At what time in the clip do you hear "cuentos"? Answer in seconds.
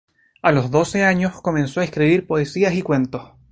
2.81-3.33